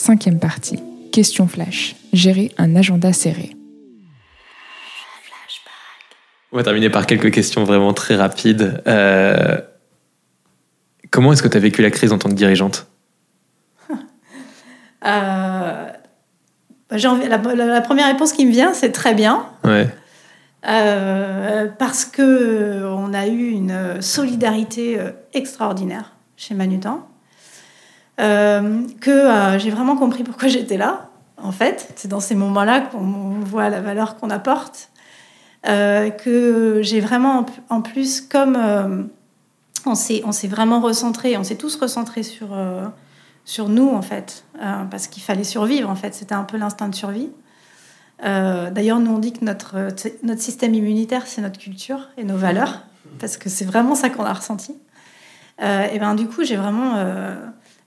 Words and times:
Cinquième 0.00 0.38
partie. 0.38 0.78
Question 1.12 1.46
flash. 1.46 1.94
Gérer 2.14 2.52
un 2.56 2.74
agenda 2.74 3.12
serré. 3.12 3.54
On 6.52 6.56
va 6.56 6.62
terminer 6.62 6.88
par 6.88 7.04
quelques 7.04 7.30
questions 7.30 7.64
vraiment 7.64 7.92
très 7.92 8.16
rapides. 8.16 8.82
Euh, 8.86 9.60
comment 11.10 11.34
est-ce 11.34 11.42
que 11.42 11.48
tu 11.48 11.56
as 11.58 11.60
vécu 11.60 11.82
la 11.82 11.90
crise 11.90 12.14
en 12.14 12.18
tant 12.18 12.30
que 12.30 12.34
dirigeante? 12.34 12.86
Euh, 15.04 15.86
la, 16.90 17.80
première 17.82 18.06
réponse 18.06 18.32
qui 18.32 18.46
me 18.46 18.52
vient, 18.52 18.72
c'est 18.72 18.92
très 18.92 19.14
bien. 19.14 19.46
Ouais. 19.64 19.86
Euh, 20.66 21.68
parce 21.78 22.06
que 22.06 22.84
on 22.86 23.12
a 23.12 23.26
eu 23.26 23.50
une 23.50 24.00
solidarité 24.00 24.98
extraordinaire 25.34 26.12
chez 26.36 26.54
Manutan. 26.54 27.06
Que 28.20 29.58
j'ai 29.58 29.70
vraiment 29.70 29.96
compris 29.96 30.24
pourquoi 30.24 30.48
j'étais 30.56 30.76
là. 30.76 31.08
En 31.42 31.52
fait, 31.52 31.92
c'est 31.96 32.08
dans 32.08 32.20
ces 32.20 32.34
moments-là 32.34 32.80
qu'on 32.80 33.40
voit 33.40 33.70
la 33.70 33.80
valeur 33.80 34.16
qu'on 34.16 34.30
apporte. 34.30 34.90
Euh, 35.66 36.08
que 36.08 36.80
j'ai 36.82 37.00
vraiment 37.00 37.44
en 37.68 37.82
plus, 37.82 38.22
comme 38.22 38.56
euh, 38.56 39.02
on 39.84 39.94
s'est 39.94 40.48
vraiment 40.48 40.80
recentré, 40.80 41.36
on 41.36 41.44
s'est 41.44 41.56
tous 41.56 41.76
recentrés 41.76 42.22
sur, 42.22 42.54
euh, 42.54 42.86
sur 43.44 43.68
nous 43.68 43.90
en 43.90 44.00
fait, 44.00 44.44
parce 44.90 45.06
qu'il 45.06 45.22
fallait 45.22 45.44
survivre 45.44 45.90
en 45.90 45.96
fait, 45.96 46.14
c'était 46.14 46.34
un 46.34 46.44
peu 46.44 46.56
l'instinct 46.56 46.88
de 46.88 46.94
survie. 46.94 47.28
D'ailleurs, 48.22 49.00
nous 49.00 49.12
on 49.12 49.18
dit 49.18 49.32
que 49.32 49.44
notre, 49.44 49.88
notre 50.22 50.40
système 50.40 50.74
immunitaire 50.74 51.26
c'est 51.26 51.42
notre 51.42 51.58
culture 51.58 52.08
et 52.16 52.24
nos 52.24 52.36
valeurs, 52.36 52.80
parce 53.18 53.36
que 53.36 53.50
c'est 53.50 53.64
vraiment 53.64 53.94
ça 53.94 54.08
qu'on 54.08 54.24
a 54.24 54.32
ressenti. 54.32 54.74
et 55.60 55.98
ben 55.98 56.14
du 56.14 56.26
coup, 56.26 56.42
j'ai 56.42 56.56
vraiment 56.56 56.94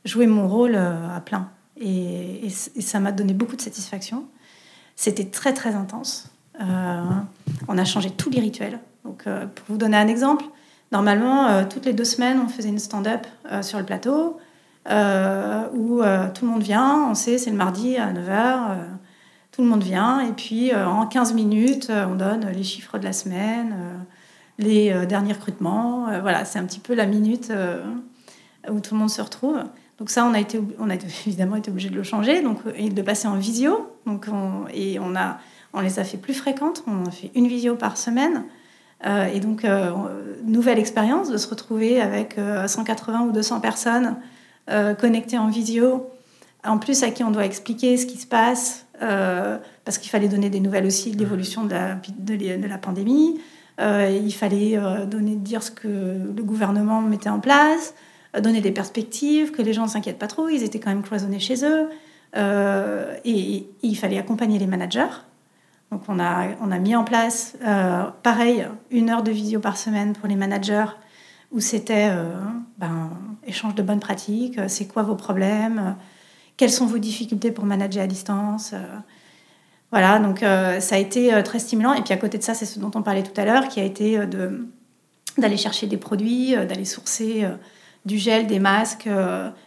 joué 0.05 0.27
mon 0.27 0.48
rôle 0.48 0.75
à 0.75 1.21
plein, 1.21 1.49
et, 1.80 2.49
ça 2.49 2.99
m'a 2.99 3.12
donné 3.12 3.34
beaucoup 3.34 3.55
de 3.55 3.62
satisfaction. 3.62 4.26
C'était 4.95 5.26
très 5.26 5.53
très 5.53 5.76
intense. 5.76 6.29
Euh, 6.62 7.04
on 7.68 7.77
a 7.77 7.85
changé 7.85 8.12
tous 8.12 8.29
les 8.29 8.40
rituels. 8.40 8.79
Donc, 9.04 9.23
euh, 9.26 9.48
pour 9.48 9.65
vous 9.70 9.77
donner 9.77 9.98
un 9.98 10.07
exemple, 10.07 10.45
normalement, 10.91 11.48
euh, 11.48 11.63
toutes 11.68 11.85
les 11.85 11.93
deux 11.93 12.05
semaines, 12.05 12.40
on 12.40 12.48
faisait 12.48 12.70
une 12.70 12.79
stand-up 12.79 13.26
sur 13.62 13.79
le 13.79 13.85
plateau 13.85 14.37
où 14.85 16.01
tout 16.34 16.45
le 16.45 16.48
monde 16.48 16.63
vient. 16.63 17.07
On 17.10 17.15
sait, 17.15 17.38
c'est 17.38 17.49
le 17.49 17.57
mardi 17.57 17.98
à 17.98 18.12
9h. 18.12 18.77
tout 19.51 19.62
le 19.62 19.67
monde 19.67 19.84
vient. 19.84 20.20
Et 20.21 20.34
puis, 20.34 20.76
en 20.76 21.07
15 21.07 21.34
minutes, 21.34 21.90
on 21.90 22.15
donne 22.15 22.48
les 22.48 22.63
chiffres 22.63 22.98
de 22.98 23.05
la 23.05 23.13
semaine, 23.13 24.05
les 24.60 25.05
derniers 25.05 25.34
recrutements. 25.34 26.07
voilà, 26.21 26.43
c'est 26.43 26.60
un 26.60 26.65
petit 26.65 26.82
peu 26.82 26.93
la 26.93 27.05
minute 27.05 27.51
où 28.70 28.79
tout 28.82 28.93
le 28.93 28.99
monde 28.99 29.10
se 29.10 29.21
retrouve. 29.21 29.63
Donc 30.04 30.09
ça, 30.09 30.26
on 30.26 30.34
a, 30.34 30.40
été, 30.41 30.59
on 30.79 30.90
a 30.90 30.96
évidemment 31.26 31.55
été 31.55 31.71
obligé 31.71 31.90
de 31.90 31.96
le 31.96 32.04
changer 32.04 32.41
donc, 32.41 32.57
et 32.76 32.90
de 32.90 33.01
passer 33.01 33.27
en 33.27 33.37
visio. 33.37 33.90
Donc 34.05 34.27
et 34.73 34.99
on 34.99 35.15
a 35.15 35.37
on 35.73 35.82
les 35.82 35.99
a 35.99 36.04
fait 36.04 36.18
plus 36.18 36.34
fréquentes, 36.34 36.84
on 36.87 37.05
a 37.05 37.12
fait 37.12 37.32
une 37.35 37.48
visio 37.48 37.76
par 37.76 37.98
semaine. 37.98 38.43
Euh, 39.05 39.26
et 39.26 39.40
donc, 39.40 39.65
euh, 39.65 39.91
nouvelle 40.45 40.79
expérience 40.79 41.29
de 41.29 41.37
se 41.37 41.48
retrouver 41.48 41.99
avec 41.99 42.37
180 42.68 43.23
euh, 43.23 43.27
ou 43.27 43.32
200 43.32 43.60
personnes 43.60 44.18
connectées 44.98 45.37
en 45.37 45.49
visio, 45.49 46.10
en 46.63 46.77
plus 46.77 47.04
à 47.04 47.12
qui 47.12 47.21
on 47.26 47.32
doit 47.32 47.45
expliquer 47.45 47.98
ce 47.98 48.05
qui 48.05 48.17
se 48.17 48.26
passe, 48.26 48.85
parce 48.99 49.98
qu'il 49.98 50.10
fallait 50.10 50.29
donner 50.29 50.49
des 50.49 50.62
nouvelles 50.62 50.85
aussi 50.85 51.12
de 51.12 51.20
l'évolution 51.20 51.65
de 51.65 51.71
la, 51.71 51.95
de, 52.17 52.67
la, 52.67 52.77
pandémie. 52.77 53.41
il 53.77 54.34
fallait 54.34 54.79
donner, 55.05 55.35
dire 55.35 55.63
ce 55.63 55.71
que 55.71 55.90
le 55.90 56.43
gouvernement 56.43 57.01
mettait 57.01 57.27
en 57.27 57.41
place, 57.41 57.93
donner 58.41 58.62
des 58.62 58.71
perspectives, 58.71 59.51
que 59.51 59.62
les 59.62 59.73
gens 59.73 59.84
ne 59.84 59.89
s'inquiètent 59.89 60.20
pas 60.20 60.27
trop, 60.27 60.49
ils 60.49 60.63
étaient 60.63 60.79
quand 60.79 60.89
même 60.89 61.03
cloisonnés 61.03 61.39
chez 61.39 61.65
eux. 61.65 61.89
et, 63.26 63.67
il 63.84 63.95
fallait 63.95 64.17
accompagner 64.17 64.57
les 64.59 64.67
managers 64.67 65.22
donc 65.94 66.01
on 66.07 66.19
a, 66.19 66.47
on 66.59 66.72
a 66.72 66.79
mis 66.79 66.95
en 66.95 67.03
place, 67.03 67.56
euh, 67.63 68.06
pareil, 68.23 68.66
une 68.89 69.11
heure 69.11 69.22
de 69.22 69.29
visio 69.29 69.59
par 69.59 69.77
semaine 69.77 70.13
pour 70.13 70.27
les 70.27 70.35
managers, 70.35 70.88
où 71.51 71.59
c'était 71.59 72.09
euh, 72.09 72.33
ben, 72.79 73.11
échange 73.45 73.75
de 73.75 73.83
bonnes 73.83 73.99
pratiques, 73.99 74.57
euh, 74.57 74.67
c'est 74.67 74.88
quoi 74.88 75.03
vos 75.03 75.13
problèmes, 75.13 75.95
quelles 76.57 76.72
sont 76.72 76.88
vos 76.88 76.97
difficultés 76.97 77.51
pour 77.51 77.66
manager 77.66 78.03
à 78.03 78.07
distance. 78.07 78.73
voilà, 79.91 80.17
donc 80.17 80.39
ça 80.39 80.95
a 80.95 80.97
été 80.97 81.41
très 81.43 81.59
stimulant. 81.59 81.93
Et 81.93 82.01
puis 82.01 82.13
à 82.13 82.17
côté 82.17 82.38
de 82.38 82.43
ça, 82.43 82.53
c'est 82.53 82.66
ce 82.66 82.79
dont 82.79 82.91
on 82.95 83.01
parlait 83.01 83.23
tout 83.23 83.39
à 83.39 83.45
l'heure, 83.45 83.67
qui 83.67 83.79
a 83.79 83.83
été 83.83 84.25
de, 84.27 84.67
d'aller 85.38 85.57
chercher 85.57 85.88
des 85.88 85.97
produits, 85.97 86.55
d'aller 86.55 86.85
sourcer 86.85 87.47
du 88.06 88.18
gel, 88.18 88.47
des 88.47 88.59
masques, 88.59 89.08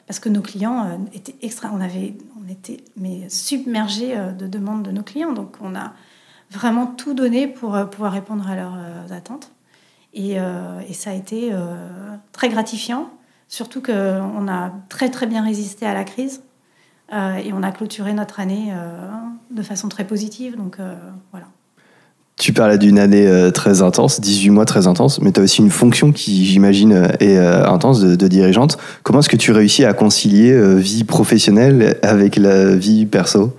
parce 0.07 0.19
que 0.19 0.29
nos 0.29 0.43
clients 0.43 1.01
étaient 1.15 1.37
extra, 1.41 1.71
on 1.73 1.81
avait, 1.81 2.15
on 2.39 2.51
était 2.51 2.79
mais 2.97 3.29
submergés 3.29 4.15
de 4.39 4.47
demandes 4.47 4.83
de 4.83 4.91
nos 4.91 5.03
clients. 5.03 5.33
Donc 5.33 5.57
on 5.63 5.75
a 5.75 5.95
vraiment 6.51 6.87
tout 6.87 7.15
donné 7.15 7.49
pour 7.49 7.75
euh, 7.75 7.85
pouvoir 7.85 8.13
répondre 8.13 8.49
à 8.49 8.57
leurs 8.57 8.77
euh, 8.77 9.17
attentes. 9.17 9.53
Et, 10.15 10.39
euh, 10.39 10.81
et, 10.89 10.95
ça 10.95 11.11
a 11.11 11.13
été 11.13 11.53
très 12.33 12.49
gratifiant, 12.49 13.11
surtout 13.49 13.83
qu'on 13.83 14.49
a 14.49 14.73
très 14.89 15.11
très 15.11 15.27
bien 15.27 15.45
résisté 15.45 15.85
à 15.85 15.93
la 15.93 16.05
crise 16.05 16.43
et 17.13 17.53
on 17.53 17.63
a 17.63 17.71
clôturé 17.71 18.15
notre 18.15 18.41
année 18.41 18.75
de 19.51 19.63
façon 19.63 19.91
très 19.91 20.07
positive. 20.07 20.57
Donc 20.57 20.79
voilà. 21.33 21.46
Tu 22.39 22.53
parlais 22.53 22.77
d'une 22.77 22.99
année 22.99 23.51
très 23.55 23.81
intense, 23.81 24.21
18 24.21 24.51
mois 24.51 24.67
très 24.67 24.87
intense, 24.87 25.23
mais 25.23 25.33
tu 25.33 25.41
as 25.41 25.43
aussi 25.43 25.63
une 25.63 25.71
fonction 25.71 26.13
qui, 26.13 26.45
j'imagine, 26.45 27.09
est 27.19 27.39
intense 27.39 28.01
de, 28.01 28.15
de, 28.15 28.29
dirigeante. 28.29 28.77
Comment 29.03 29.21
est-ce 29.21 29.31
que 29.31 29.37
tu 29.37 29.53
réussis 29.53 29.87
à 29.87 29.95
concilier 29.95 30.55
vie 30.77 31.05
professionnelle 31.05 31.99
avec 32.03 32.37
la 32.37 32.75
vie 32.77 33.07
perso? 33.07 33.55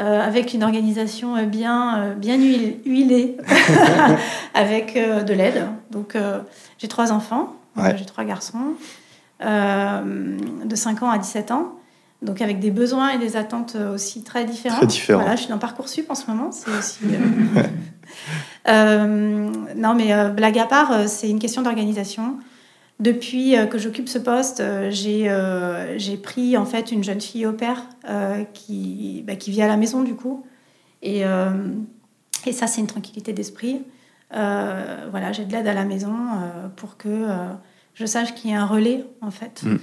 Euh, 0.00 0.20
avec 0.20 0.54
une 0.54 0.62
organisation 0.62 1.36
euh, 1.36 1.44
bien, 1.44 1.98
euh, 1.98 2.14
bien 2.14 2.38
huilée, 2.38 3.36
avec 4.54 4.94
de 4.94 5.32
l'aide. 5.34 5.66
Donc, 5.90 6.16
j'ai 6.78 6.88
trois 6.88 7.12
enfants, 7.12 7.56
j'ai 7.96 8.06
trois 8.06 8.24
garçons, 8.24 8.76
de 9.40 10.74
5 10.74 11.02
ans 11.02 11.10
à 11.10 11.18
17 11.18 11.50
ans. 11.50 11.74
Donc, 12.22 12.42
avec 12.42 12.60
des 12.60 12.70
besoins 12.70 13.10
et 13.10 13.18
des 13.18 13.36
attentes 13.36 13.76
aussi 13.94 14.22
très 14.22 14.44
différents. 14.44 14.76
Très 14.76 14.86
différents. 14.86 15.20
Voilà, 15.20 15.36
je 15.36 15.42
suis 15.42 15.50
dans 15.50 15.58
Parcoursup 15.58 16.10
en 16.10 16.14
ce 16.14 16.26
moment. 16.30 16.52
C'est 16.52 16.70
aussi. 16.70 17.00
non, 19.76 19.94
mais 19.94 20.30
blague 20.30 20.58
à 20.58 20.66
part, 20.66 21.08
c'est 21.08 21.30
une 21.30 21.38
question 21.38 21.62
d'organisation. 21.62 22.36
Depuis 23.00 23.56
euh, 23.56 23.64
que 23.64 23.78
j'occupe 23.78 24.10
ce 24.10 24.18
poste, 24.18 24.60
euh, 24.60 24.92
euh, 25.06 25.94
j'ai 25.96 26.16
pris 26.18 26.58
en 26.58 26.66
fait 26.66 26.92
une 26.92 27.02
jeune 27.02 27.20
fille 27.20 27.46
au 27.46 27.52
père 27.52 27.82
qui, 28.52 29.24
bah, 29.26 29.36
qui 29.36 29.50
vit 29.50 29.62
à 29.62 29.66
la 29.66 29.78
maison 29.78 30.02
du 30.02 30.14
coup. 30.14 30.44
Et, 31.02 31.22
et 32.46 32.52
ça, 32.52 32.66
c'est 32.66 32.82
une 32.82 32.86
tranquillité 32.86 33.32
d'esprit. 33.32 33.82
voilà, 34.30 35.32
j'ai 35.32 35.46
de 35.46 35.52
l'aide 35.52 35.66
à 35.66 35.72
la 35.72 35.84
maison 35.84 36.14
pour 36.76 36.98
que 36.98 37.26
je 37.94 38.04
sache 38.04 38.34
qu'il 38.34 38.50
y 38.50 38.54
a 38.54 38.60
un 38.60 38.66
relais 38.66 39.06
en 39.22 39.30
fait. 39.30 39.62
Mm. 39.62 39.78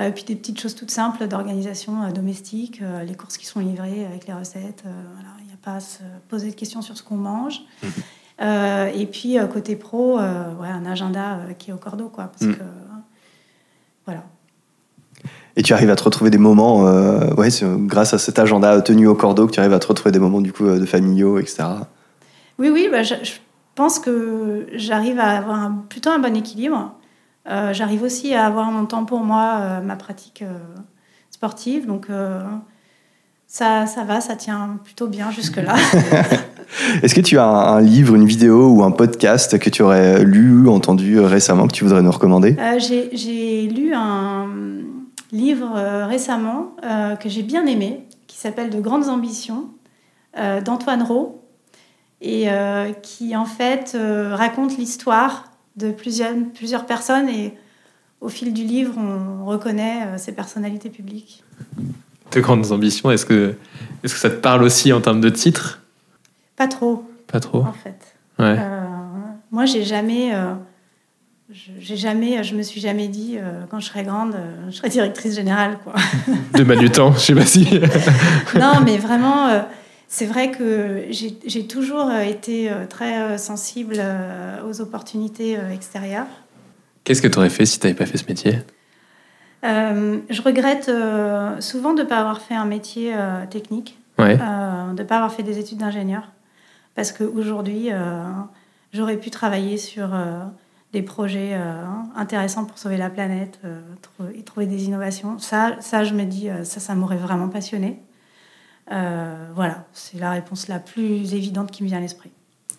Et 0.00 0.12
puis 0.12 0.24
des 0.24 0.36
petites 0.36 0.60
choses 0.60 0.74
toutes 0.74 0.90
simples 0.90 1.26
d'organisation 1.26 2.10
domestique, 2.12 2.80
les 3.06 3.14
courses 3.14 3.36
qui 3.36 3.46
sont 3.46 3.60
livrées 3.60 4.06
avec 4.06 4.26
les 4.26 4.32
recettes. 4.32 4.84
il 5.40 5.46
n'y 5.46 5.52
a 5.52 5.56
pas 5.62 5.76
à 5.76 5.80
se 5.80 5.98
poser 6.28 6.50
de 6.50 6.54
questions 6.54 6.82
sur 6.82 6.96
ce 6.96 7.02
qu'on 7.02 7.16
mange. 7.16 7.62
Euh, 8.40 8.90
et 8.94 9.06
puis, 9.06 9.38
euh, 9.38 9.46
côté 9.46 9.76
pro, 9.76 10.18
euh, 10.18 10.54
ouais, 10.60 10.68
un 10.68 10.86
agenda 10.86 11.40
qui 11.58 11.70
est 11.70 11.72
au 11.74 11.78
cordeau, 11.78 12.08
quoi. 12.08 12.30
Parce 12.32 12.52
que, 12.52 12.62
voilà. 14.06 14.24
Et 15.56 15.62
tu 15.62 15.74
arrives 15.74 15.90
à 15.90 15.96
te 15.96 16.02
retrouver 16.02 16.30
des 16.30 16.38
moments, 16.38 16.84
ouais, 17.36 17.48
grâce 17.80 18.14
à 18.14 18.18
cet 18.18 18.38
agenda 18.38 18.80
tenu 18.80 19.06
au 19.06 19.14
cordeau 19.14 19.46
que 19.46 19.52
tu 19.52 19.60
arrives 19.60 19.74
à 19.74 19.78
te 19.78 19.86
retrouver 19.86 20.12
des 20.12 20.18
moments 20.18 20.40
du 20.40 20.52
coup 20.52 20.66
de 20.66 20.86
familiaux, 20.86 21.38
etc. 21.38 21.64
Oui, 22.58 22.70
oui, 22.70 22.88
bah, 22.90 23.02
je, 23.02 23.14
pense 23.74 23.98
que 23.98 24.66
j'arrive 24.74 25.18
à 25.18 25.38
avoir 25.38 25.72
plutôt 25.88 26.10
un 26.10 26.18
bon 26.18 26.36
équilibre. 26.36 26.94
J'arrive 27.72 28.02
aussi 28.02 28.34
à 28.34 28.46
avoir 28.46 28.70
mon 28.70 28.86
temps 28.86 29.04
pour 29.04 29.20
moi, 29.20 29.80
ma 29.80 29.96
pratique 29.96 30.44
sportive. 31.30 31.86
Donc, 31.86 32.08
ça, 33.46 33.86
ça 33.86 34.04
va, 34.04 34.20
ça 34.20 34.36
tient 34.36 34.78
plutôt 34.84 35.08
bien 35.08 35.32
jusque-là. 35.32 35.74
Est-ce 37.02 37.14
que 37.16 37.20
tu 37.20 37.36
as 37.36 37.44
un, 37.44 37.80
livre, 37.80 38.14
une 38.14 38.24
vidéo 38.24 38.68
ou 38.68 38.84
un 38.84 38.92
podcast 38.92 39.58
que 39.58 39.70
tu 39.70 39.82
aurais 39.82 40.24
lu, 40.24 40.68
entendu 40.68 41.18
récemment, 41.18 41.66
que 41.66 41.72
tu 41.72 41.84
voudrais 41.84 42.02
nous 42.02 42.12
recommander? 42.12 42.56
Euh, 42.58 42.78
J'ai 42.78 43.66
lu 43.66 43.92
un 43.92 44.46
livre 45.32 45.72
euh, 45.76 46.06
récemment 46.06 46.76
euh, 46.84 47.16
que 47.16 47.28
j'ai 47.28 47.42
bien 47.42 47.66
aimé, 47.66 48.06
qui 48.28 48.36
s'appelle 48.36 48.70
De 48.70 48.80
grandes 48.80 49.08
ambitions, 49.08 49.66
d'Antoine 50.64 51.02
Rowe, 51.02 51.40
et 52.20 52.46
qui 53.02 53.34
en 53.34 53.46
fait 53.46 53.98
raconte 54.30 54.78
l'histoire 54.78 55.49
de 55.76 55.90
plusieurs, 55.90 56.34
plusieurs 56.54 56.86
personnes, 56.86 57.28
et 57.28 57.54
au 58.20 58.28
fil 58.28 58.52
du 58.52 58.64
livre, 58.64 58.94
on 58.98 59.46
reconnaît 59.46 60.18
ces 60.18 60.32
personnalités 60.32 60.90
publiques 60.90 61.42
de 62.32 62.40
grandes 62.40 62.72
ambitions. 62.72 63.10
Est-ce 63.10 63.26
que, 63.26 63.54
est 64.02 64.12
que 64.12 64.18
ça 64.18 64.30
te 64.30 64.36
parle 64.36 64.62
aussi 64.62 64.92
en 64.92 65.00
termes 65.00 65.20
de 65.20 65.30
titre 65.30 65.80
Pas 66.56 66.68
trop. 66.68 67.04
Pas 67.26 67.40
trop. 67.40 67.62
En 67.62 67.72
fait. 67.72 68.14
Ouais. 68.38 68.56
Euh, 68.58 68.86
moi, 69.50 69.66
j'ai 69.66 69.84
jamais, 69.84 70.34
euh, 70.34 70.54
je, 71.50 71.72
j'ai 71.78 71.96
jamais, 71.96 72.42
je 72.42 72.54
me 72.54 72.62
suis 72.62 72.80
jamais 72.80 73.08
dit, 73.08 73.36
euh, 73.36 73.62
quand 73.70 73.80
je 73.80 73.86
serai 73.86 74.04
grande, 74.04 74.34
euh, 74.34 74.70
je 74.70 74.76
serai 74.76 74.88
directrice 74.88 75.34
générale. 75.34 75.78
Quoi. 75.84 75.94
De 76.54 76.64
Manutan, 76.64 77.12
je 77.12 77.18
sais 77.18 77.34
pas 77.34 77.46
si. 77.46 77.68
non, 78.54 78.80
mais 78.84 78.98
vraiment, 78.98 79.48
euh, 79.48 79.60
c'est 80.12 80.26
vrai 80.26 80.50
que 80.50 81.04
j'ai, 81.10 81.66
toujours 81.68 82.10
euh, 82.10 82.20
été 82.22 82.68
euh, 82.68 82.84
très 82.86 83.22
euh, 83.22 83.38
sensible 83.38 84.02
aux 84.68 84.80
opportunités 84.80 85.56
extérieures. 85.72 86.26
Qu'est-ce 87.04 87.22
que 87.22 87.28
tu 87.28 87.38
aurais 87.38 87.48
fait 87.48 87.64
si 87.64 87.78
tu 87.78 87.86
n'avais 87.86 87.96
pas 87.96 88.06
fait 88.06 88.18
ce 88.18 88.26
métier? 88.26 88.58
Euh, 89.64 90.18
je 90.28 90.42
regrette 90.42 90.90
souvent 91.62 91.94
de 91.94 92.02
ne 92.02 92.06
pas 92.06 92.18
avoir 92.18 92.42
fait 92.42 92.54
un 92.54 92.64
métier 92.66 93.14
technique, 93.50 93.98
Ouais. 94.18 94.38
euh, 94.38 94.92
de 94.92 95.02
ne 95.02 95.06
pas 95.06 95.16
avoir 95.16 95.32
fait 95.32 95.42
des 95.42 95.58
études 95.58 95.78
d'ingénieur, 95.78 96.28
parce 96.94 97.12
qu'aujourd'hui, 97.12 97.88
euh, 97.90 98.22
j'aurais 98.92 99.16
pu 99.16 99.30
travailler 99.30 99.78
sur 99.78 100.10
des 100.92 101.02
projets 101.02 101.52
euh, 101.52 101.84
intéressants 102.16 102.64
pour 102.64 102.78
sauver 102.78 102.96
la 102.96 103.10
planète 103.10 103.60
euh, 103.64 103.80
et 104.34 104.42
trouver 104.42 104.66
des 104.66 104.84
innovations. 104.86 105.38
Ça, 105.38 105.76
ça 105.80 106.04
je 106.04 106.14
me 106.14 106.24
dis, 106.24 106.50
euh, 106.50 106.64
ça, 106.64 106.80
ça 106.80 106.94
m'aurait 106.94 107.16
vraiment 107.16 107.48
passionné. 107.48 108.00
Euh, 108.90 109.48
voilà, 109.54 109.84
c'est 109.92 110.18
la 110.18 110.30
réponse 110.30 110.68
la 110.68 110.78
plus 110.78 111.34
évidente 111.34 111.70
qui 111.70 111.82
me 111.82 111.88
vient 111.88 111.98
à 111.98 112.00
l'esprit. 112.00 112.30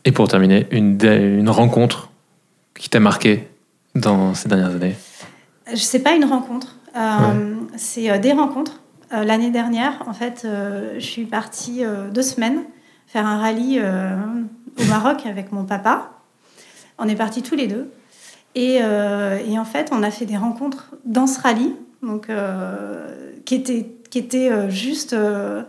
Et 0.04 0.12
pour 0.12 0.28
terminer, 0.28 0.68
une, 0.72 0.98
une 1.04 1.50
rencontre 1.50 2.12
qui 2.74 2.90
t'a 2.90 3.00
marqué 3.00 3.48
dans 3.96 4.34
ces 4.34 4.50
dernières 4.50 4.76
années? 4.76 4.96
Je 5.70 5.76
sais 5.76 6.00
pas 6.00 6.14
une 6.14 6.26
rencontre. 6.26 6.76
Euh, 6.98 7.56
C'est 7.76 8.10
euh, 8.10 8.18
des 8.18 8.34
rencontres. 8.34 8.82
L'année 9.12 9.52
dernière, 9.52 10.04
en 10.08 10.14
fait, 10.14 10.48
je 10.48 11.06
suis 11.06 11.26
partie 11.26 11.84
deux 12.14 12.22
semaines 12.22 12.62
faire 13.08 13.28
un 13.28 13.40
rallye 13.40 13.82
au 13.82 14.86
Maroc 14.86 15.26
avec 15.26 15.52
mon 15.52 15.66
papa. 15.66 16.12
On 16.98 17.10
est 17.10 17.18
partis 17.18 17.42
tous 17.42 17.56
les 17.56 17.68
deux. 17.68 17.92
Et, 18.56 18.76
et 18.76 19.60
en 19.60 19.66
fait, 19.66 19.90
on 19.92 20.02
a 20.02 20.12
fait 20.12 20.26
des 20.26 20.38
rencontres 20.38 20.96
dans 21.04 21.28
ce 21.28 21.42
rallye, 21.42 21.76
donc, 22.02 22.30
euh, 22.30 23.34
qui 23.46 23.56
étaient, 23.56 23.90
qui 24.10 24.28
juste, 24.70 25.12
euh, 25.12 25.64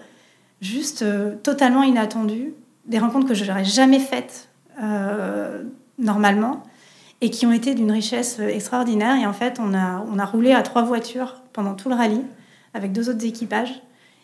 juste 0.63 1.03
euh, 1.03 1.35
totalement 1.43 1.83
inattendues. 1.83 2.55
Des 2.87 2.99
rencontres 2.99 3.29
que 3.29 3.35
je 3.35 3.45
n'aurais 3.45 3.65
jamais 3.65 3.99
faites 4.01 4.49
euh, 4.83 5.63
normalement 5.99 6.63
et 7.21 7.29
qui 7.31 7.45
ont 7.47 7.53
été 7.53 7.75
d'une 7.75 7.93
richesse 7.93 8.39
euh, 8.41 8.49
extraordinaire. 8.49 9.17
Et 9.21 9.27
en 9.27 9.33
fait, 9.35 9.59
on 9.61 9.75
a, 9.75 10.03
on 10.11 10.19
a 10.19 10.25
roulé 10.25 10.53
à 10.53 10.63
trois 10.63 10.83
voitures 10.83 11.43
pendant 11.53 11.75
tout 11.75 11.89
le 11.91 11.95
rallye 11.95 12.23
avec 12.75 12.93
deux 12.93 13.11
autres 13.11 13.25
équipages. 13.27 13.83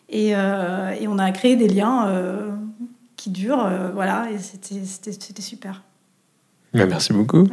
Et, 0.08 0.34
euh, 0.34 0.90
et 0.98 1.06
on 1.06 1.18
a 1.18 1.30
créé 1.32 1.54
des 1.56 1.68
liens 1.68 2.06
euh, 2.08 2.50
qui 3.16 3.28
durent. 3.30 3.64
euh, 3.66 3.90
voilà, 3.92 4.30
et 4.30 4.38
c'était- 4.38 4.84
c'était 4.86 5.12
c'était 5.12 5.42
super. 5.42 5.82
Bah, 6.72 6.86
Merci 6.86 7.12
beaucoup. 7.12 7.44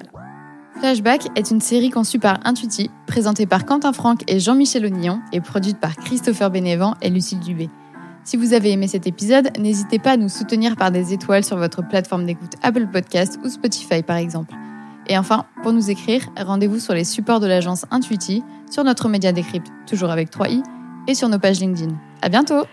Flashback 0.80 1.28
est 1.38 1.52
une 1.52 1.62
série 1.62 1.90
conçue 1.90 2.20
par 2.20 2.40
Intuiti, 2.46 2.90
présentée 3.08 3.46
par 3.46 3.66
Quentin 3.66 3.94
Franck 3.94 4.24
et 4.28 4.40
Jean-Michel 4.40 4.86
Onillon 4.86 5.20
et 5.32 5.40
produite 5.42 5.80
par 5.80 5.96
Christopher 5.96 6.50
Bénévent 6.50 6.96
et 7.02 7.10
Lucille 7.10 7.40
Dubé. 7.40 7.70
Si 8.26 8.38
vous 8.38 8.54
avez 8.54 8.72
aimé 8.72 8.88
cet 8.88 9.06
épisode, 9.06 9.56
n'hésitez 9.60 10.00
pas 10.00 10.14
à 10.14 10.18
nous 10.18 10.30
soutenir 10.30 10.76
par 10.76 10.90
des 10.90 11.14
étoiles 11.14 11.44
sur 11.44 11.58
votre 11.58 11.88
plateforme 11.88 12.26
d'écoute 12.26 12.54
Apple 12.64 12.88
Podcast 12.88 13.40
ou 13.44 13.50
Spotify 13.50 14.02
par 14.02 14.18
exemple. 14.18 14.56
Et 15.08 15.16
enfin, 15.16 15.46
pour 15.62 15.74
nous 15.74 15.92
écrire, 15.92 16.28
rendez-vous 16.36 16.80
sur 16.80 16.96
les 16.96 17.04
supports 17.04 17.40
de 17.40 17.46
l'agence 17.46 17.86
Intuiti, 17.92 18.44
sur 18.72 18.84
notre 18.84 19.10
média 19.10 19.32
décrypte, 19.32 19.68
toujours 19.86 20.10
avec 20.10 20.32
3i, 20.32 20.64
et 21.08 21.14
sur 21.14 21.30
nos 21.30 21.38
pages 21.38 21.60
LinkedIn. 21.60 21.94
À 22.24 22.30
bientôt! 22.30 22.64